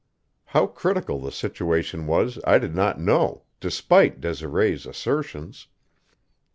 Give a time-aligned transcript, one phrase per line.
[0.45, 5.67] How critical the situation was I did not know, despite Desiree's assertions.